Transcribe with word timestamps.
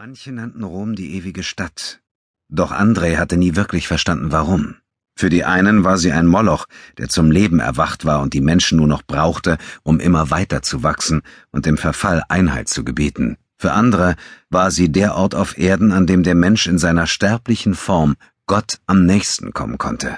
Manche 0.00 0.30
nannten 0.30 0.62
Rom 0.62 0.94
die 0.94 1.16
ewige 1.16 1.42
Stadt. 1.42 1.98
Doch 2.48 2.70
André 2.70 3.16
hatte 3.16 3.36
nie 3.36 3.56
wirklich 3.56 3.88
verstanden, 3.88 4.30
warum. 4.30 4.76
Für 5.16 5.28
die 5.28 5.44
einen 5.44 5.82
war 5.82 5.98
sie 5.98 6.12
ein 6.12 6.28
Moloch, 6.28 6.66
der 6.98 7.08
zum 7.08 7.32
Leben 7.32 7.58
erwacht 7.58 8.04
war 8.04 8.20
und 8.20 8.32
die 8.32 8.40
Menschen 8.40 8.78
nur 8.78 8.86
noch 8.86 9.02
brauchte, 9.02 9.58
um 9.82 9.98
immer 9.98 10.30
weiter 10.30 10.62
zu 10.62 10.84
wachsen 10.84 11.22
und 11.50 11.66
dem 11.66 11.76
Verfall 11.76 12.22
Einhalt 12.28 12.68
zu 12.68 12.84
gebieten. 12.84 13.38
Für 13.56 13.72
andere 13.72 14.14
war 14.50 14.70
sie 14.70 14.88
der 14.88 15.16
Ort 15.16 15.34
auf 15.34 15.58
Erden, 15.58 15.90
an 15.90 16.06
dem 16.06 16.22
der 16.22 16.36
Mensch 16.36 16.68
in 16.68 16.78
seiner 16.78 17.08
sterblichen 17.08 17.74
Form 17.74 18.14
Gott 18.46 18.78
am 18.86 19.04
nächsten 19.04 19.52
kommen 19.52 19.78
konnte. 19.78 20.16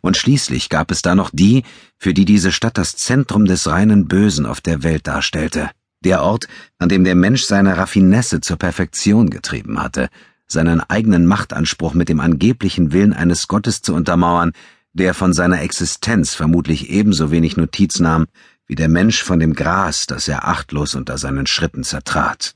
Und 0.00 0.16
schließlich 0.16 0.68
gab 0.68 0.92
es 0.92 1.02
da 1.02 1.16
noch 1.16 1.30
die, 1.32 1.64
für 1.96 2.14
die 2.14 2.24
diese 2.24 2.52
Stadt 2.52 2.78
das 2.78 2.94
Zentrum 2.94 3.46
des 3.46 3.66
reinen 3.66 4.06
Bösen 4.06 4.46
auf 4.46 4.60
der 4.60 4.84
Welt 4.84 5.08
darstellte 5.08 5.70
der 6.04 6.22
Ort, 6.22 6.46
an 6.78 6.88
dem 6.88 7.04
der 7.04 7.14
Mensch 7.14 7.42
seine 7.44 7.76
Raffinesse 7.76 8.40
zur 8.40 8.56
Perfektion 8.56 9.30
getrieben 9.30 9.82
hatte, 9.82 10.08
seinen 10.46 10.80
eigenen 10.80 11.26
Machtanspruch 11.26 11.94
mit 11.94 12.08
dem 12.08 12.20
angeblichen 12.20 12.92
Willen 12.92 13.12
eines 13.12 13.48
Gottes 13.48 13.82
zu 13.82 13.94
untermauern, 13.94 14.52
der 14.92 15.14
von 15.14 15.32
seiner 15.32 15.60
Existenz 15.60 16.34
vermutlich 16.34 16.90
ebenso 16.90 17.30
wenig 17.30 17.56
Notiz 17.56 18.00
nahm, 18.00 18.26
wie 18.66 18.74
der 18.74 18.88
Mensch 18.88 19.22
von 19.22 19.38
dem 19.38 19.54
Gras, 19.54 20.06
das 20.06 20.28
er 20.28 20.46
achtlos 20.46 20.94
unter 20.94 21.18
seinen 21.18 21.46
Schritten 21.46 21.84
zertrat. 21.84 22.54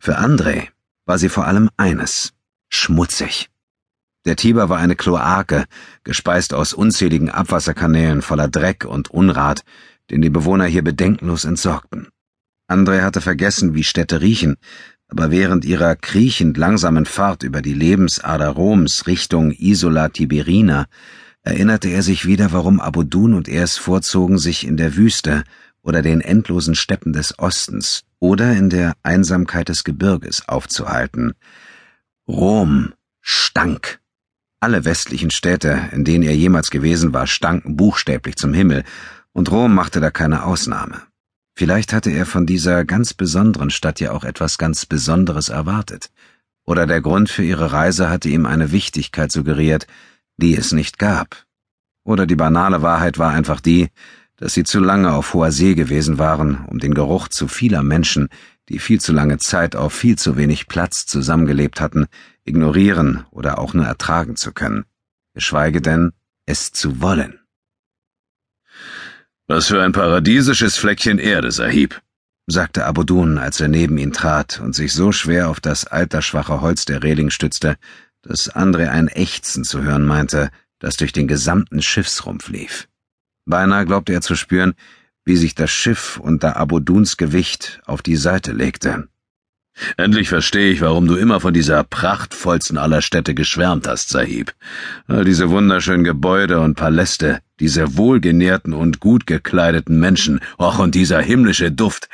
Für 0.00 0.18
André 0.18 0.68
war 1.04 1.18
sie 1.18 1.28
vor 1.28 1.46
allem 1.46 1.70
eines, 1.76 2.32
schmutzig. 2.68 3.50
Der 4.24 4.36
Tiber 4.36 4.68
war 4.68 4.78
eine 4.78 4.96
Kloake, 4.96 5.66
gespeist 6.02 6.52
aus 6.52 6.72
unzähligen 6.72 7.30
Abwasserkanälen 7.30 8.22
voller 8.22 8.48
Dreck 8.48 8.84
und 8.84 9.08
Unrat, 9.10 9.64
den 10.10 10.20
die 10.20 10.30
Bewohner 10.30 10.64
hier 10.64 10.82
bedenkenlos 10.82 11.44
entsorgten. 11.44 12.05
André 12.68 13.02
hatte 13.02 13.20
vergessen, 13.20 13.74
wie 13.74 13.84
Städte 13.84 14.20
riechen, 14.20 14.56
aber 15.08 15.30
während 15.30 15.64
ihrer 15.64 15.94
kriechend 15.94 16.56
langsamen 16.56 17.06
Fahrt 17.06 17.42
über 17.42 17.62
die 17.62 17.74
Lebensader 17.74 18.48
Roms 18.48 19.06
Richtung 19.06 19.52
Isola 19.52 20.08
Tiberina 20.08 20.86
erinnerte 21.42 21.88
er 21.88 22.02
sich 22.02 22.26
wieder, 22.26 22.50
warum 22.50 22.80
Abudun 22.80 23.34
und 23.34 23.48
er 23.48 23.62
es 23.62 23.76
vorzogen, 23.76 24.38
sich 24.38 24.66
in 24.66 24.76
der 24.76 24.96
Wüste 24.96 25.44
oder 25.80 26.02
den 26.02 26.20
endlosen 26.20 26.74
Steppen 26.74 27.12
des 27.12 27.38
Ostens 27.38 28.02
oder 28.18 28.52
in 28.52 28.68
der 28.68 28.94
Einsamkeit 29.04 29.68
des 29.68 29.84
Gebirges 29.84 30.48
aufzuhalten. 30.48 31.34
Rom 32.26 32.92
stank. 33.20 34.00
Alle 34.58 34.84
westlichen 34.84 35.30
Städte, 35.30 35.90
in 35.92 36.04
denen 36.04 36.24
er 36.24 36.34
jemals 36.34 36.70
gewesen 36.70 37.12
war, 37.12 37.28
stanken 37.28 37.76
buchstäblich 37.76 38.34
zum 38.34 38.52
Himmel, 38.52 38.82
und 39.32 39.50
Rom 39.52 39.74
machte 39.74 40.00
da 40.00 40.10
keine 40.10 40.44
Ausnahme. 40.44 41.02
Vielleicht 41.58 41.94
hatte 41.94 42.10
er 42.10 42.26
von 42.26 42.44
dieser 42.44 42.84
ganz 42.84 43.14
besonderen 43.14 43.70
Stadt 43.70 43.98
ja 43.98 44.12
auch 44.12 44.24
etwas 44.24 44.58
ganz 44.58 44.84
Besonderes 44.84 45.48
erwartet. 45.48 46.10
Oder 46.66 46.86
der 46.86 47.00
Grund 47.00 47.30
für 47.30 47.44
ihre 47.44 47.72
Reise 47.72 48.10
hatte 48.10 48.28
ihm 48.28 48.44
eine 48.44 48.72
Wichtigkeit 48.72 49.32
suggeriert, 49.32 49.86
die 50.36 50.54
es 50.54 50.72
nicht 50.72 50.98
gab. 50.98 51.46
Oder 52.04 52.26
die 52.26 52.36
banale 52.36 52.82
Wahrheit 52.82 53.16
war 53.16 53.30
einfach 53.30 53.62
die, 53.62 53.88
dass 54.36 54.52
sie 54.52 54.64
zu 54.64 54.80
lange 54.80 55.14
auf 55.14 55.32
hoher 55.32 55.50
See 55.50 55.74
gewesen 55.74 56.18
waren, 56.18 56.66
um 56.66 56.78
den 56.78 56.92
Geruch 56.92 57.28
zu 57.28 57.48
vieler 57.48 57.82
Menschen, 57.82 58.28
die 58.68 58.78
viel 58.78 59.00
zu 59.00 59.14
lange 59.14 59.38
Zeit 59.38 59.76
auf 59.76 59.94
viel 59.94 60.18
zu 60.18 60.36
wenig 60.36 60.68
Platz 60.68 61.06
zusammengelebt 61.06 61.80
hatten, 61.80 62.06
ignorieren 62.44 63.24
oder 63.30 63.58
auch 63.58 63.72
nur 63.72 63.86
ertragen 63.86 64.36
zu 64.36 64.52
können, 64.52 64.84
geschweige 65.32 65.80
denn 65.80 66.12
es 66.44 66.72
zu 66.72 67.00
wollen. 67.00 67.40
Was 69.48 69.68
für 69.68 69.80
ein 69.80 69.92
paradiesisches 69.92 70.76
Fleckchen 70.76 71.20
Erde, 71.20 71.52
Sahib, 71.52 72.02
sagte 72.48 72.84
Abudun, 72.84 73.38
als 73.38 73.60
er 73.60 73.68
neben 73.68 73.96
ihn 73.96 74.12
trat 74.12 74.58
und 74.58 74.74
sich 74.74 74.92
so 74.92 75.12
schwer 75.12 75.48
auf 75.48 75.60
das 75.60 75.86
altersschwache 75.86 76.60
Holz 76.60 76.84
der 76.84 77.04
Reling 77.04 77.30
stützte, 77.30 77.76
dass 78.22 78.52
André 78.52 78.88
ein 78.88 79.06
Ächzen 79.06 79.62
zu 79.62 79.84
hören 79.84 80.04
meinte, 80.04 80.50
das 80.80 80.96
durch 80.96 81.12
den 81.12 81.28
gesamten 81.28 81.80
Schiffsrumpf 81.80 82.48
lief. 82.48 82.88
Beinahe 83.44 83.86
glaubte 83.86 84.12
er 84.12 84.20
zu 84.20 84.34
spüren, 84.34 84.74
wie 85.24 85.36
sich 85.36 85.54
das 85.54 85.70
Schiff 85.70 86.18
unter 86.18 86.56
Abuduns 86.56 87.16
Gewicht 87.16 87.80
auf 87.86 88.02
die 88.02 88.16
Seite 88.16 88.50
legte. 88.50 89.08
Endlich 89.96 90.28
verstehe 90.28 90.70
ich, 90.70 90.80
warum 90.80 91.06
du 91.06 91.16
immer 91.16 91.40
von 91.40 91.52
dieser 91.52 91.84
prachtvollsten 91.84 92.78
aller 92.78 93.02
Städte 93.02 93.34
geschwärmt 93.34 93.86
hast, 93.86 94.08
Sahib. 94.08 94.52
All 95.06 95.24
diese 95.24 95.50
wunderschönen 95.50 96.04
Gebäude 96.04 96.60
und 96.60 96.76
Paläste, 96.76 97.40
diese 97.60 97.96
wohlgenährten 97.96 98.72
und 98.72 99.00
gut 99.00 99.26
gekleideten 99.26 100.00
Menschen, 100.00 100.40
och 100.58 100.78
und 100.78 100.94
dieser 100.94 101.20
himmlische 101.20 101.70
Duft. 101.70 102.08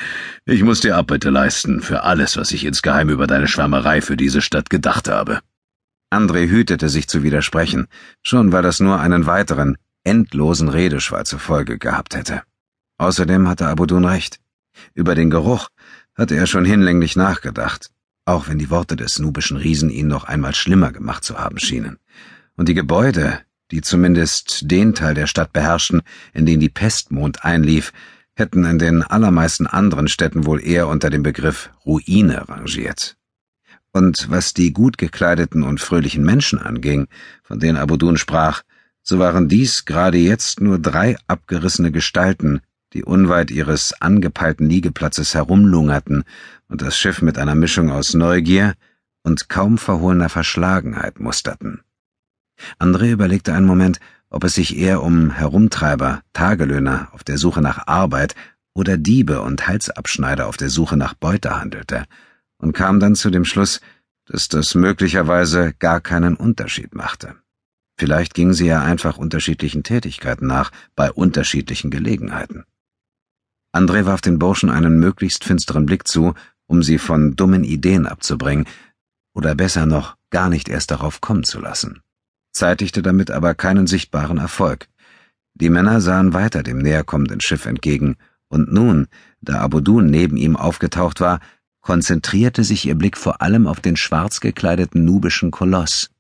Ich 0.45 0.63
muss 0.63 0.81
dir 0.81 0.97
Abbitte 0.97 1.31
leisten 1.31 1.81
für 1.81 2.03
alles, 2.03 2.37
was 2.37 2.51
ich 2.51 2.65
insgeheim 2.65 3.11
über 3.11 3.27
deine 3.27 3.47
Schwärmerei 3.47 4.01
für 4.01 4.17
diese 4.17 4.43
Stadt 4.43 4.69
gedacht 4.69 5.09
habe. 5.09 5.41
André 6.13 6.49
hütete 6.49 6.89
sich 6.89 7.09
zu 7.09 7.23
widersprechen, 7.23 7.87
schon 8.23 8.53
weil 8.53 8.63
das 8.63 8.81
nur 8.81 9.01
einen 9.01 9.27
weiteren, 9.27 9.79
endlosen 10.05 10.69
Redeschwall 10.69 11.25
zur 11.25 11.39
Folge 11.39 11.79
gehabt 11.79 12.17
hätte. 12.17 12.43
Außerdem 12.99 13.49
hatte 13.49 13.69
Abudun 13.69 14.05
recht. 14.05 14.41
Über 14.95 15.15
den 15.15 15.31
Geruch 15.31 15.69
hatte 16.15 16.37
er 16.37 16.47
schon 16.47 16.65
hinlänglich 16.65 17.17
nachgedacht, 17.17 17.91
auch 18.25 18.49
wenn 18.49 18.59
die 18.59 18.71
Worte 18.71 18.97
des 18.97 19.19
nubischen 19.19 19.57
Riesen 19.57 19.91
ihn 19.91 20.09
noch 20.09 20.25
einmal 20.25 20.55
schlimmer 20.55 20.93
gemacht 20.93 21.25
zu 21.25 21.39
haben 21.39 21.59
schienen. 21.59 21.99
Und 22.57 22.69
die 22.69 22.75
Gebäude, 22.75 23.41
die 23.71 23.81
zumindest 23.81 24.71
den 24.71 24.95
Teil 24.95 25.15
der 25.15 25.27
Stadt 25.27 25.53
beherrschten, 25.53 26.03
in 26.33 26.47
den 26.47 26.61
die 26.61 26.69
Pestmond 26.69 27.45
einlief, 27.45 27.93
hätten 28.35 28.65
in 28.65 28.79
den 28.79 29.03
allermeisten 29.03 29.67
anderen 29.67 30.09
Städten 30.09 30.47
wohl 30.47 30.63
eher 30.63 30.89
unter 30.89 31.11
dem 31.11 31.23
Begriff 31.23 31.71
Ruine 31.85 32.49
rangiert. 32.49 33.17
Und 33.93 34.31
was 34.31 34.55
die 34.55 34.73
gut 34.73 34.97
gekleideten 34.97 35.63
und 35.63 35.81
fröhlichen 35.81 36.25
Menschen 36.25 36.59
anging, 36.59 37.09
von 37.43 37.61
denen 37.61 37.77
Abudun 37.77 38.17
sprach, 38.17 38.63
so 39.03 39.19
waren 39.19 39.49
dies 39.49 39.85
gerade 39.85 40.17
jetzt 40.17 40.61
nur 40.61 40.79
drei 40.79 41.17
abgerissene 41.27 41.91
Gestalten, 41.93 42.61
die 42.93 43.05
unweit 43.05 43.51
ihres 43.51 43.95
angepeilten 44.01 44.69
Liegeplatzes 44.69 45.35
herumlungerten 45.35 46.25
und 46.69 46.83
das 46.83 46.99
Schiff 46.99 47.23
mit 47.23 47.39
einer 47.39 47.55
Mischung 47.55 47.91
aus 47.91 48.15
Neugier 48.15 48.75
und 49.23 49.49
kaum 49.49 49.79
verhohlener 49.79 50.29
Verschlagenheit 50.29 51.21
musterten. 51.21 51.83
André 52.79 53.11
überlegte 53.11 53.53
einen 53.55 53.67
Moment, 53.67 53.99
ob 54.31 54.45
es 54.45 54.55
sich 54.55 54.77
eher 54.77 55.03
um 55.03 55.31
Herumtreiber, 55.31 56.23
Tagelöhner 56.33 57.09
auf 57.13 57.25
der 57.25 57.39
Suche 57.39 57.61
nach 57.61 57.87
Arbeit 57.87 58.35
oder 58.75 58.97
Diebe 58.97 59.43
und 59.43 59.67
Halsabschneider 59.67 60.47
auf 60.47 60.57
der 60.57 60.71
Suche 60.71 60.97
nach 60.97 61.15
Beute 61.15 61.59
handelte, 61.59 62.05
und 62.59 62.73
kam 62.73 63.01
dann 63.01 63.15
zu 63.15 63.31
dem 63.31 63.45
Schluss, 63.45 63.81
dass 64.27 64.49
das 64.49 64.75
möglicherweise 64.75 65.75
gar 65.79 66.01
keinen 66.01 66.37
Unterschied 66.37 66.95
machte. 66.95 67.35
Vielleicht 67.99 68.35
gingen 68.35 68.55
sie 68.55 68.67
ja 68.67 68.83
einfach 68.83 69.19
unterschiedlichen 69.19 69.83
Tätigkeiten 69.83 70.47
nach 70.47 70.71
bei 70.95 71.13
unterschiedlichen 71.13 71.91
Gelegenheiten. 71.91 72.65
André 73.73 74.05
warf 74.05 74.21
den 74.21 74.39
Burschen 74.39 74.71
einen 74.71 74.99
möglichst 74.99 75.45
finsteren 75.45 75.87
Blick 75.87 76.07
zu, 76.07 76.35
um 76.67 76.83
sie 76.83 76.99
von 76.99 77.37
dummen 77.37 77.65
Ideen 77.65 78.07
abzubringen, 78.07 78.67
oder 79.35 79.55
besser 79.55 79.87
noch, 79.87 80.17
gar 80.31 80.51
nicht 80.51 80.69
erst 80.69 80.91
darauf 80.91 81.21
kommen 81.21 81.43
zu 81.43 81.59
lassen. 81.59 82.03
Zeitigte 82.53 83.03
damit 83.03 83.31
aber 83.31 83.55
keinen 83.55 83.87
sichtbaren 83.87 84.39
Erfolg. 84.39 84.89
Die 85.55 85.71
Männer 85.71 86.01
sahen 86.01 86.35
weiter 86.35 86.63
dem 86.63 86.79
näherkommenden 86.79 87.41
Schiff 87.41 87.67
entgegen, 87.67 88.17
und 88.49 88.71
nun, 88.71 89.09
da 89.41 89.61
Abudun 89.61 90.11
neben 90.11 90.37
ihm 90.37 90.57
aufgetaucht 90.57 91.21
war, 91.21 91.41
konzentrierte 91.81 92.65
sich 92.65 92.87
ihr 92.87 92.95
Blick 92.95 93.17
vor 93.17 93.41
allem 93.41 93.67
auf 93.67 93.81
den 93.81 93.97
schwarz 93.97 94.41
gekleideten 94.41 95.05
nubischen 95.05 95.51
Koloss. 95.51 96.11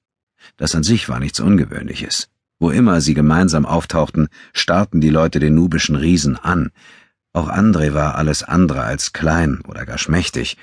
Das 0.56 0.74
an 0.74 0.82
sich 0.82 1.08
war 1.08 1.20
nichts 1.20 1.40
Ungewöhnliches. 1.40 2.28
Wo 2.58 2.70
immer 2.70 3.00
sie 3.00 3.14
gemeinsam 3.14 3.66
auftauchten, 3.66 4.28
starrten 4.54 5.00
die 5.00 5.10
Leute 5.10 5.40
den 5.40 5.54
nubischen 5.54 5.96
Riesen 5.96 6.36
an, 6.36 6.70
auch 7.32 7.48
André 7.48 7.94
war 7.94 8.16
alles 8.16 8.42
andere 8.42 8.82
als 8.82 9.12
klein 9.12 9.60
oder 9.66 9.86
gar 9.86 9.98
schmächtig, 9.98 10.56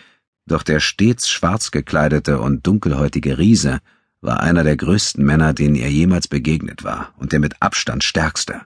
doch 0.46 0.64
der 0.64 0.80
stets 0.80 1.30
schwarz 1.30 1.72
gekleidete 1.72 2.40
und 2.40 2.66
dunkelhäutige 2.66 3.38
Riese 3.38 3.80
war 4.22 4.42
einer 4.42 4.64
der 4.64 4.78
größten 4.78 5.24
Männer, 5.24 5.54
denen 5.54 5.76
er 5.76 5.90
jemals 5.90 6.28
begegnet 6.28 6.84
war, 6.84 7.14
und 7.18 7.32
der 7.32 7.40
mit 7.40 7.62
Abstand 7.62 8.04
stärkste. 8.04 8.62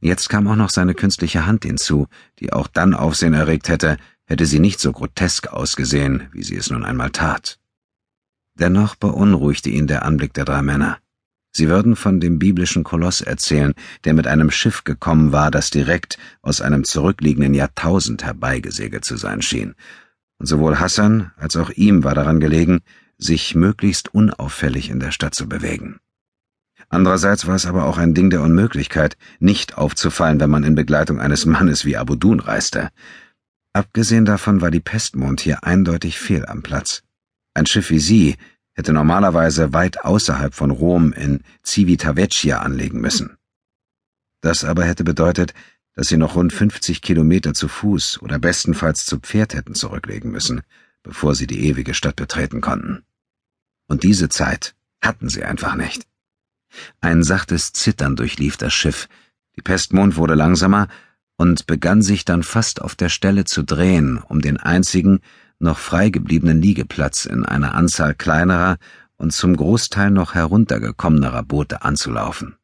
Jetzt 0.00 0.28
kam 0.28 0.46
auch 0.48 0.56
noch 0.56 0.70
seine 0.70 0.94
künstliche 0.94 1.46
Hand 1.46 1.64
hinzu, 1.64 2.08
die 2.38 2.52
auch 2.52 2.66
dann 2.66 2.94
Aufsehen 2.94 3.34
erregt 3.34 3.68
hätte, 3.68 3.96
hätte 4.26 4.46
sie 4.46 4.60
nicht 4.60 4.80
so 4.80 4.92
grotesk 4.92 5.48
ausgesehen, 5.48 6.28
wie 6.32 6.42
sie 6.42 6.56
es 6.56 6.70
nun 6.70 6.84
einmal 6.84 7.10
tat. 7.10 7.58
Dennoch 8.54 8.96
beunruhigte 8.96 9.70
ihn 9.70 9.86
der 9.86 10.04
Anblick 10.04 10.34
der 10.34 10.44
drei 10.44 10.62
Männer. 10.62 10.98
Sie 11.58 11.68
würden 11.68 11.96
von 11.96 12.20
dem 12.20 12.38
biblischen 12.38 12.84
Koloss 12.84 13.20
erzählen, 13.20 13.74
der 14.04 14.14
mit 14.14 14.28
einem 14.28 14.52
Schiff 14.52 14.84
gekommen 14.84 15.32
war, 15.32 15.50
das 15.50 15.70
direkt 15.70 16.16
aus 16.40 16.60
einem 16.60 16.84
zurückliegenden 16.84 17.52
Jahrtausend 17.52 18.22
herbeigesegelt 18.22 19.04
zu 19.04 19.16
sein 19.16 19.42
schien. 19.42 19.74
Und 20.38 20.46
sowohl 20.46 20.78
Hassan 20.78 21.32
als 21.36 21.56
auch 21.56 21.70
ihm 21.70 22.04
war 22.04 22.14
daran 22.14 22.38
gelegen, 22.38 22.78
sich 23.16 23.56
möglichst 23.56 24.14
unauffällig 24.14 24.88
in 24.88 25.00
der 25.00 25.10
Stadt 25.10 25.34
zu 25.34 25.48
bewegen. 25.48 25.98
Andererseits 26.90 27.48
war 27.48 27.56
es 27.56 27.66
aber 27.66 27.86
auch 27.86 27.98
ein 27.98 28.14
Ding 28.14 28.30
der 28.30 28.42
Unmöglichkeit, 28.42 29.16
nicht 29.40 29.76
aufzufallen, 29.76 30.38
wenn 30.38 30.50
man 30.50 30.62
in 30.62 30.76
Begleitung 30.76 31.18
eines 31.18 31.44
Mannes 31.44 31.84
wie 31.84 31.96
Abudun 31.96 32.38
reiste. 32.38 32.90
Abgesehen 33.72 34.24
davon 34.24 34.60
war 34.60 34.70
die 34.70 34.78
Pestmond 34.78 35.40
hier 35.40 35.64
eindeutig 35.64 36.20
fehl 36.20 36.46
am 36.46 36.62
Platz. 36.62 37.02
Ein 37.52 37.66
Schiff 37.66 37.90
wie 37.90 37.98
sie 37.98 38.36
hätte 38.78 38.92
normalerweise 38.92 39.72
weit 39.72 40.04
außerhalb 40.04 40.54
von 40.54 40.70
Rom 40.70 41.12
in 41.12 41.40
Civitavecchia 41.66 42.60
anlegen 42.60 43.00
müssen. 43.00 43.36
Das 44.40 44.62
aber 44.62 44.84
hätte 44.84 45.02
bedeutet, 45.02 45.52
dass 45.94 46.06
sie 46.06 46.16
noch 46.16 46.36
rund 46.36 46.52
50 46.52 47.02
Kilometer 47.02 47.54
zu 47.54 47.66
Fuß 47.66 48.22
oder 48.22 48.38
bestenfalls 48.38 49.04
zu 49.04 49.18
Pferd 49.18 49.54
hätten 49.54 49.74
zurücklegen 49.74 50.30
müssen, 50.30 50.62
bevor 51.02 51.34
sie 51.34 51.48
die 51.48 51.66
ewige 51.66 51.92
Stadt 51.92 52.14
betreten 52.14 52.60
konnten. 52.60 53.02
Und 53.88 54.04
diese 54.04 54.28
Zeit 54.28 54.76
hatten 55.02 55.28
sie 55.28 55.42
einfach 55.42 55.74
nicht. 55.74 56.06
Ein 57.00 57.24
sachtes 57.24 57.72
Zittern 57.72 58.14
durchlief 58.14 58.56
das 58.58 58.74
Schiff, 58.74 59.08
die 59.56 59.62
Pestmond 59.62 60.14
wurde 60.14 60.36
langsamer 60.36 60.86
und 61.36 61.66
begann 61.66 62.00
sich 62.00 62.24
dann 62.24 62.44
fast 62.44 62.80
auf 62.80 62.94
der 62.94 63.08
Stelle 63.08 63.44
zu 63.44 63.64
drehen, 63.64 64.18
um 64.18 64.40
den 64.40 64.56
einzigen, 64.56 65.18
noch 65.58 65.78
frei 65.78 66.10
gebliebenen 66.10 66.62
Liegeplatz 66.62 67.24
in 67.24 67.44
einer 67.44 67.74
Anzahl 67.74 68.14
kleinerer 68.14 68.78
und 69.16 69.32
zum 69.32 69.56
Großteil 69.56 70.10
noch 70.10 70.34
heruntergekommenerer 70.34 71.42
Boote 71.42 71.82
anzulaufen. 71.82 72.56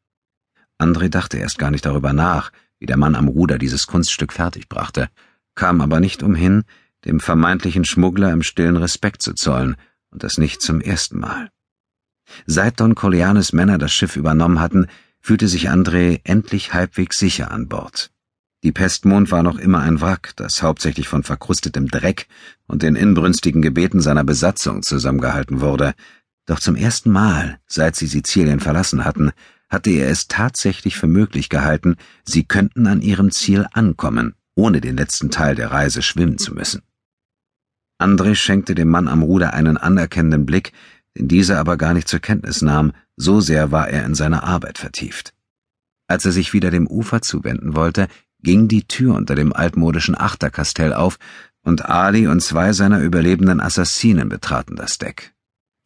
André 0.79 1.09
dachte 1.09 1.37
erst 1.37 1.59
gar 1.59 1.71
nicht 1.71 1.85
darüber 1.85 2.13
nach, 2.13 2.51
wie 2.79 2.85
der 2.85 2.97
Mann 2.97 3.15
am 3.15 3.27
Ruder 3.27 3.57
dieses 3.57 3.87
Kunststück 3.87 4.33
fertigbrachte, 4.33 5.09
kam 5.55 5.81
aber 5.81 5.99
nicht 5.99 6.23
umhin, 6.23 6.63
dem 7.05 7.19
vermeintlichen 7.19 7.85
Schmuggler 7.85 8.31
im 8.31 8.43
stillen 8.43 8.77
Respekt 8.77 9.21
zu 9.21 9.33
zollen, 9.33 9.75
und 10.09 10.23
das 10.23 10.37
nicht 10.37 10.61
zum 10.61 10.81
ersten 10.81 11.19
Mal. 11.19 11.49
Seit 12.45 12.79
Don 12.79 12.95
Corleanes 12.95 13.53
Männer 13.53 13.77
das 13.77 13.93
Schiff 13.93 14.15
übernommen 14.15 14.59
hatten, 14.59 14.87
fühlte 15.19 15.47
sich 15.47 15.69
André 15.69 16.21
endlich 16.23 16.73
halbwegs 16.73 17.19
sicher 17.19 17.51
an 17.51 17.67
Bord. 17.67 18.11
Die 18.65 18.71
Pestmond 18.71 19.29
war 19.29 19.43
noch 19.43 19.59
immer 19.59 19.81
ein 19.81 20.01
Wrack, 20.01 20.33
das 20.37 20.63
hauptsächlich 20.63 21.07
von 21.07 21.21
verkrustetem 21.21 21.87
Dreck 21.87 22.27
und 22.65 22.81
den 22.81 22.95
inbrünstigen 22.95 23.61
Gebeten 23.61 24.01
seiner 24.01 24.23
Besatzung 24.23 24.81
zusammengehalten 24.81 25.61
wurde, 25.61 25.93
doch 26.47 26.59
zum 26.59 26.75
ersten 26.75 27.11
Mal, 27.11 27.59
seit 27.67 27.95
sie 27.95 28.07
Sizilien 28.07 28.59
verlassen 28.59 29.05
hatten, 29.05 29.33
hatte 29.69 29.91
er 29.91 30.09
es 30.09 30.27
tatsächlich 30.27 30.97
für 30.97 31.05
möglich 31.05 31.49
gehalten, 31.49 31.97
sie 32.23 32.43
könnten 32.43 32.87
an 32.87 33.03
ihrem 33.03 33.29
Ziel 33.29 33.67
ankommen, 33.71 34.33
ohne 34.55 34.81
den 34.81 34.97
letzten 34.97 35.29
Teil 35.29 35.53
der 35.53 35.69
Reise 35.69 36.01
schwimmen 36.01 36.39
zu 36.39 36.55
müssen. 36.55 36.81
André 38.01 38.33
schenkte 38.33 38.73
dem 38.73 38.89
Mann 38.89 39.07
am 39.07 39.21
Ruder 39.21 39.53
einen 39.53 39.77
anerkennenden 39.77 40.47
Blick, 40.47 40.71
den 41.15 41.27
dieser 41.27 41.59
aber 41.59 41.77
gar 41.77 41.93
nicht 41.93 42.07
zur 42.07 42.19
Kenntnis 42.19 42.63
nahm, 42.63 42.93
so 43.15 43.41
sehr 43.41 43.71
war 43.71 43.89
er 43.89 44.05
in 44.05 44.15
seine 44.15 44.41
Arbeit 44.41 44.79
vertieft. 44.79 45.35
Als 46.07 46.25
er 46.25 46.31
sich 46.31 46.53
wieder 46.53 46.69
dem 46.69 46.87
Ufer 46.87 47.21
zuwenden 47.21 47.75
wollte, 47.75 48.07
ging 48.45 48.69
die 48.69 48.87
Tür 48.87 49.15
unter 49.15 49.35
dem 49.35 49.51
altmodischen 49.51 50.17
Achterkastell 50.17 50.93
auf, 50.93 51.17
und 51.63 51.83
Ali 51.89 52.27
und 52.27 52.41
zwei 52.41 52.73
seiner 52.73 53.01
überlebenden 53.01 53.59
Assassinen 53.59 54.29
betraten 54.29 54.75
das 54.75 54.99
Deck. 54.99 55.33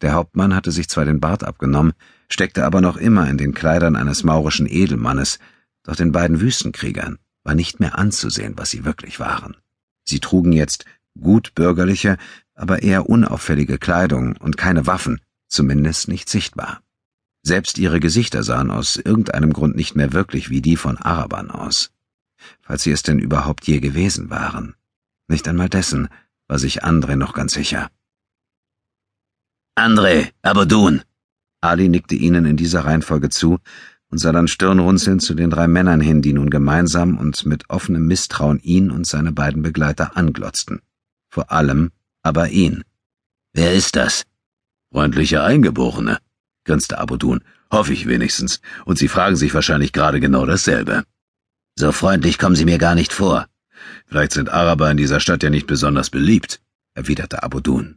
Der 0.02 0.12
Hauptmann 0.12 0.54
hatte 0.54 0.70
sich 0.70 0.88
zwar 0.88 1.06
den 1.06 1.20
Bart 1.20 1.42
abgenommen, 1.42 1.94
steckte 2.28 2.64
aber 2.64 2.82
noch 2.82 2.98
immer 2.98 3.28
in 3.28 3.38
den 3.38 3.54
Kleidern 3.54 3.96
eines 3.96 4.22
maurischen 4.24 4.66
Edelmannes, 4.68 5.38
doch 5.84 5.96
den 5.96 6.12
beiden 6.12 6.40
Wüstenkriegern 6.40 7.18
war 7.44 7.54
nicht 7.54 7.80
mehr 7.80 7.98
anzusehen, 7.98 8.52
was 8.56 8.70
sie 8.70 8.84
wirklich 8.84 9.18
waren. 9.18 9.56
Sie 10.04 10.20
trugen 10.20 10.52
jetzt 10.52 10.84
gut 11.18 11.54
bürgerliche, 11.54 12.18
aber 12.54 12.82
eher 12.82 13.08
unauffällige 13.08 13.78
Kleidung 13.78 14.36
und 14.36 14.58
keine 14.58 14.86
Waffen, 14.86 15.20
zumindest 15.48 16.08
nicht 16.08 16.28
sichtbar. 16.28 16.82
Selbst 17.42 17.78
ihre 17.78 18.00
Gesichter 18.00 18.42
sahen 18.42 18.70
aus 18.70 18.96
irgendeinem 18.96 19.54
Grund 19.54 19.76
nicht 19.76 19.96
mehr 19.96 20.12
wirklich 20.12 20.50
wie 20.50 20.60
die 20.60 20.76
von 20.76 20.98
Arabern 20.98 21.50
aus 21.50 21.90
falls 22.62 22.82
sie 22.82 22.92
es 22.92 23.02
denn 23.02 23.18
überhaupt 23.18 23.66
je 23.66 23.80
gewesen 23.80 24.30
waren. 24.30 24.74
Nicht 25.28 25.46
einmal 25.48 25.68
dessen 25.68 26.08
war 26.48 26.58
sich 26.58 26.84
André 26.84 27.16
noch 27.16 27.34
ganz 27.34 27.52
sicher. 27.54 27.90
André, 29.76 30.30
Abodun! 30.42 31.02
Ali 31.60 31.88
nickte 31.88 32.14
ihnen 32.14 32.44
in 32.46 32.56
dieser 32.56 32.84
Reihenfolge 32.84 33.28
zu 33.28 33.58
und 34.10 34.18
sah 34.18 34.32
dann 34.32 34.48
stirnrunzelnd 34.48 35.22
zu 35.22 35.34
den 35.34 35.50
drei 35.50 35.68
Männern 35.68 36.00
hin, 36.00 36.22
die 36.22 36.32
nun 36.32 36.50
gemeinsam 36.50 37.16
und 37.16 37.46
mit 37.46 37.70
offenem 37.70 38.06
Misstrauen 38.06 38.58
ihn 38.60 38.90
und 38.90 39.06
seine 39.06 39.32
beiden 39.32 39.62
Begleiter 39.62 40.16
anglotzten. 40.16 40.80
Vor 41.28 41.52
allem 41.52 41.92
aber 42.22 42.48
ihn. 42.48 42.82
Wer 43.52 43.74
ist 43.74 43.96
das? 43.96 44.24
Freundliche 44.92 45.42
Eingeborene, 45.42 46.18
grinste 46.64 46.98
Abodun. 46.98 47.42
Hoffe 47.70 47.92
ich 47.92 48.06
wenigstens. 48.06 48.60
Und 48.84 48.98
Sie 48.98 49.06
fragen 49.08 49.36
sich 49.36 49.54
wahrscheinlich 49.54 49.92
gerade 49.92 50.18
genau 50.18 50.44
dasselbe. 50.44 51.04
So 51.80 51.92
freundlich 51.92 52.36
kommen 52.36 52.56
Sie 52.56 52.66
mir 52.66 52.76
gar 52.76 52.94
nicht 52.94 53.10
vor. 53.10 53.46
Vielleicht 54.04 54.32
sind 54.32 54.50
Araber 54.50 54.90
in 54.90 54.98
dieser 54.98 55.18
Stadt 55.18 55.42
ja 55.42 55.48
nicht 55.48 55.66
besonders 55.66 56.10
beliebt, 56.10 56.60
erwiderte 56.92 57.42
Abudun. 57.42 57.96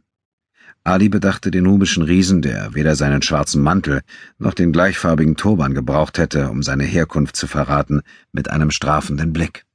Ali 0.84 1.10
bedachte 1.10 1.50
den 1.50 1.64
nubischen 1.64 2.02
Riesen, 2.02 2.40
der 2.40 2.74
weder 2.74 2.96
seinen 2.96 3.20
schwarzen 3.20 3.60
Mantel 3.60 4.00
noch 4.38 4.54
den 4.54 4.72
gleichfarbigen 4.72 5.36
Turban 5.36 5.74
gebraucht 5.74 6.16
hätte, 6.16 6.48
um 6.48 6.62
seine 6.62 6.84
Herkunft 6.84 7.36
zu 7.36 7.46
verraten, 7.46 8.00
mit 8.32 8.48
einem 8.48 8.70
strafenden 8.70 9.34
Blick. 9.34 9.66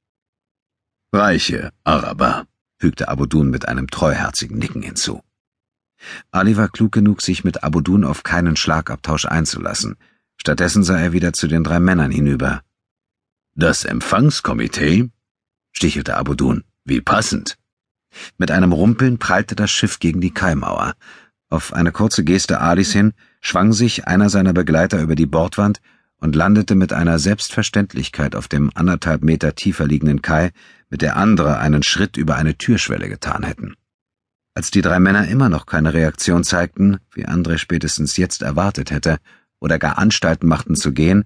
Reiche 1.14 1.72
Araber, 1.84 2.48
fügte 2.80 3.10
Abudun 3.10 3.52
mit 3.52 3.68
einem 3.68 3.92
treuherzigen 3.92 4.58
Nicken 4.58 4.82
hinzu. 4.82 5.22
Ali 6.32 6.58
war 6.58 6.70
klug 6.70 6.94
genug, 6.94 7.22
sich 7.22 7.44
mit 7.44 7.64
Abudun 7.64 8.04
auf 8.04 8.24
keinen 8.24 8.56
Schlagabtausch 8.56 9.26
einzulassen. 9.26 9.98
Stattdessen 10.36 10.84
sah 10.84 10.98
er 10.98 11.12
wieder 11.14 11.32
zu 11.32 11.48
den 11.48 11.64
drei 11.64 11.80
Männern 11.80 12.10
hinüber. 12.10 12.64
Das 13.60 13.84
Empfangskomitee? 13.84 15.10
stichelte 15.74 16.16
Abudun. 16.16 16.64
Wie 16.86 17.02
passend. 17.02 17.58
Mit 18.38 18.52
einem 18.52 18.72
Rumpeln 18.72 19.20
prallte 19.20 19.54
das 19.54 19.70
Schiff 19.70 20.00
gegen 20.00 20.22
die 20.22 20.34
Kaimauer. 20.34 20.94
Auf 21.50 21.74
eine 21.74 21.92
kurze 21.92 22.24
Geste 22.24 22.62
Alis 22.62 22.94
hin 22.94 23.12
schwang 23.42 23.74
sich 23.74 24.08
einer 24.08 24.30
seiner 24.30 24.54
Begleiter 24.54 25.02
über 25.02 25.16
die 25.16 25.26
Bordwand 25.26 25.82
und 26.22 26.38
landete 26.38 26.74
mit 26.74 26.94
einer 26.94 27.20
Selbstverständlichkeit 27.20 28.34
auf 28.34 28.48
dem 28.48 28.72
anderthalb 28.76 29.26
Meter 29.26 29.56
tiefer 29.56 29.88
liegenden 29.88 30.22
Kai, 30.22 30.52
mit 30.90 31.02
der 31.02 31.18
andere 31.18 31.60
einen 31.60 31.84
Schritt 31.84 32.16
über 32.16 32.38
eine 32.38 32.58
Türschwelle 32.58 33.10
getan 33.10 33.44
hätten. 33.44 33.76
Als 34.54 34.72
die 34.72 34.82
drei 34.82 35.02
Männer 35.02 35.28
immer 35.28 35.50
noch 35.50 35.66
keine 35.66 35.94
Reaktion 35.94 36.46
zeigten, 36.46 37.00
wie 37.12 37.28
André 37.28 37.58
spätestens 37.58 38.16
jetzt 38.16 38.42
erwartet 38.42 38.90
hätte, 38.90 39.18
oder 39.60 39.78
gar 39.80 39.98
Anstalten 39.98 40.48
machten 40.48 40.78
zu 40.78 40.94
gehen, 40.94 41.26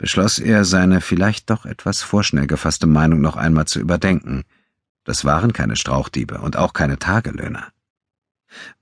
beschloss 0.00 0.38
er, 0.38 0.64
seine 0.64 1.02
vielleicht 1.02 1.50
doch 1.50 1.66
etwas 1.66 2.00
vorschnell 2.00 2.46
gefasste 2.46 2.86
Meinung 2.86 3.20
noch 3.20 3.36
einmal 3.36 3.66
zu 3.66 3.80
überdenken. 3.80 4.44
Das 5.04 5.26
waren 5.26 5.52
keine 5.52 5.76
Strauchdiebe 5.76 6.38
und 6.38 6.56
auch 6.56 6.72
keine 6.72 6.98
Tagelöhner. 6.98 7.68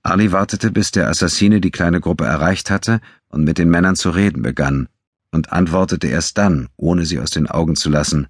Ali 0.01 0.31
wartete, 0.31 0.71
bis 0.71 0.91
der 0.91 1.09
Assassine 1.09 1.59
die 1.59 1.71
kleine 1.71 1.99
Gruppe 1.99 2.23
erreicht 2.23 2.71
hatte 2.71 3.01
und 3.27 3.43
mit 3.43 3.57
den 3.57 3.69
Männern 3.69 3.97
zu 3.97 4.11
reden 4.11 4.41
begann, 4.41 4.87
und 5.31 5.51
antwortete 5.51 6.07
erst 6.07 6.37
dann, 6.37 6.69
ohne 6.77 7.05
sie 7.05 7.19
aus 7.19 7.31
den 7.31 7.47
Augen 7.47 7.75
zu 7.75 7.89
lassen. 7.89 8.27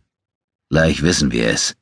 Gleich 0.70 1.04
wissen 1.04 1.32
wir 1.32 1.48
es. 1.48 1.78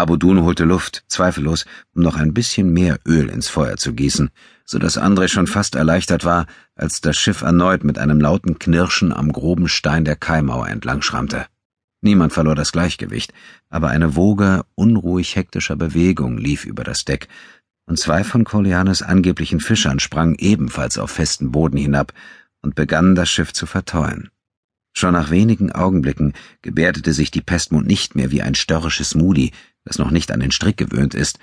Abudun 0.00 0.42
holte 0.42 0.64
Luft, 0.64 1.04
zweifellos, 1.08 1.66
um 1.94 2.02
noch 2.02 2.16
ein 2.16 2.34
bisschen 2.34 2.72
mehr 2.72 2.98
Öl 3.06 3.28
ins 3.28 3.48
Feuer 3.48 3.76
zu 3.76 3.92
gießen, 3.92 4.30
so 4.64 4.78
dass 4.78 4.98
André 4.98 5.28
schon 5.28 5.46
fast 5.46 5.74
erleichtert 5.74 6.24
war, 6.24 6.46
als 6.74 7.00
das 7.00 7.16
Schiff 7.16 7.42
erneut 7.42 7.84
mit 7.84 7.98
einem 7.98 8.20
lauten 8.20 8.58
Knirschen 8.58 9.12
am 9.12 9.30
groben 9.32 9.68
Stein 9.68 10.04
der 10.04 10.16
Kaimauer 10.16 10.68
entlang 10.68 11.02
schrammte. 11.02 11.46
Niemand 12.00 12.32
verlor 12.32 12.54
das 12.54 12.72
Gleichgewicht, 12.72 13.32
aber 13.68 13.88
eine 13.88 14.16
Woge 14.16 14.62
unruhig 14.74 15.36
hektischer 15.36 15.76
Bewegung 15.76 16.38
lief 16.38 16.64
über 16.64 16.82
das 16.82 17.04
Deck, 17.04 17.28
und 17.86 17.98
zwei 17.98 18.24
von 18.24 18.44
Corleanes 18.44 19.02
angeblichen 19.02 19.60
Fischern 19.60 20.00
sprangen 20.00 20.36
ebenfalls 20.38 20.96
auf 20.96 21.10
festen 21.10 21.50
Boden 21.50 21.76
hinab 21.76 22.12
und 22.62 22.74
begannen 22.74 23.14
das 23.14 23.28
Schiff 23.28 23.52
zu 23.52 23.66
verteuern. 23.66 24.30
Schon 24.92 25.12
nach 25.12 25.30
wenigen 25.30 25.72
Augenblicken 25.72 26.34
gebärdete 26.62 27.12
sich 27.12 27.30
die 27.30 27.42
Pestmond 27.42 27.86
nicht 27.86 28.16
mehr 28.16 28.30
wie 28.30 28.42
ein 28.42 28.54
störrisches 28.54 29.14
Mudi, 29.14 29.52
das 29.84 29.98
noch 29.98 30.10
nicht 30.10 30.30
an 30.30 30.40
den 30.40 30.52
Strick 30.52 30.76
gewöhnt 30.76 31.14
ist, 31.14 31.38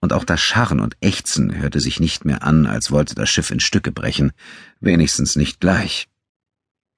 und 0.00 0.12
auch 0.12 0.24
das 0.24 0.40
Scharren 0.40 0.80
und 0.80 0.96
Ächzen 1.00 1.56
hörte 1.56 1.78
sich 1.78 2.00
nicht 2.00 2.24
mehr 2.24 2.42
an, 2.42 2.66
als 2.66 2.90
wollte 2.90 3.14
das 3.14 3.30
Schiff 3.30 3.50
in 3.52 3.60
Stücke 3.60 3.92
brechen, 3.92 4.32
wenigstens 4.80 5.36
nicht 5.36 5.60
gleich. 5.60 6.08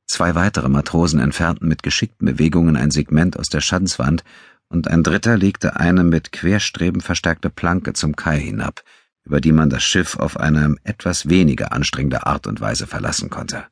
Zwei 0.06 0.34
weitere 0.34 0.68
Matrosen 0.68 1.20
entfernten 1.20 1.68
mit 1.68 1.82
geschickten 1.82 2.26
Bewegungen 2.26 2.76
ein 2.76 2.90
Segment 2.90 3.38
aus 3.38 3.48
der 3.48 3.60
Schanzwand, 3.60 4.24
und 4.68 4.88
ein 4.88 5.02
dritter 5.02 5.36
legte 5.36 5.76
eine 5.76 6.02
mit 6.02 6.32
Querstreben 6.32 7.02
verstärkte 7.02 7.50
Planke 7.50 7.92
zum 7.92 8.16
Kai 8.16 8.40
hinab, 8.40 8.82
über 9.24 9.40
die 9.40 9.52
man 9.52 9.70
das 9.70 9.84
Schiff 9.84 10.16
auf 10.16 10.38
eine 10.38 10.76
etwas 10.84 11.28
weniger 11.28 11.72
anstrengende 11.72 12.26
Art 12.26 12.46
und 12.46 12.60
Weise 12.60 12.86
verlassen 12.86 13.30
konnte. 13.30 13.66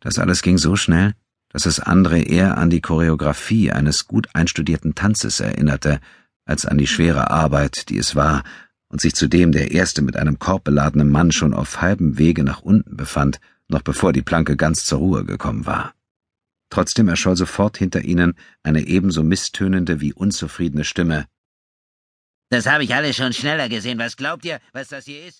Das 0.00 0.18
alles 0.18 0.42
ging 0.42 0.58
so 0.58 0.76
schnell, 0.76 1.14
dass 1.48 1.66
es 1.66 1.82
André 1.82 2.24
eher 2.24 2.56
an 2.58 2.70
die 2.70 2.80
Choreografie 2.80 3.70
eines 3.70 4.06
gut 4.06 4.28
einstudierten 4.34 4.94
Tanzes 4.94 5.40
erinnerte, 5.40 6.00
als 6.44 6.66
an 6.66 6.78
die 6.78 6.86
schwere 6.86 7.30
Arbeit, 7.30 7.88
die 7.88 7.98
es 7.98 8.14
war, 8.16 8.44
und 8.88 9.00
sich 9.00 9.14
zudem 9.14 9.52
der 9.52 9.72
erste 9.72 10.02
mit 10.02 10.16
einem 10.16 10.38
Korb 10.38 10.64
beladene 10.64 11.04
Mann 11.04 11.32
schon 11.32 11.54
auf 11.54 11.80
halbem 11.80 12.18
Wege 12.18 12.44
nach 12.44 12.62
unten 12.62 12.96
befand, 12.96 13.40
noch 13.68 13.82
bevor 13.82 14.12
die 14.12 14.22
Planke 14.22 14.56
ganz 14.56 14.84
zur 14.84 14.98
Ruhe 14.98 15.24
gekommen 15.24 15.66
war. 15.66 15.94
Trotzdem 16.70 17.08
erscholl 17.08 17.36
sofort 17.36 17.78
hinter 17.78 18.02
ihnen 18.02 18.34
eine 18.62 18.86
ebenso 18.86 19.22
misstönende 19.22 20.00
wie 20.00 20.12
unzufriedene 20.12 20.84
Stimme. 20.84 21.26
Das 22.50 22.66
habe 22.66 22.84
ich 22.84 22.94
alles 22.94 23.16
schon 23.16 23.32
schneller 23.32 23.68
gesehen. 23.68 23.98
Was 23.98 24.16
glaubt 24.16 24.44
ihr, 24.44 24.60
was 24.72 24.88
das 24.88 25.06
hier 25.06 25.24
ist? 25.26 25.32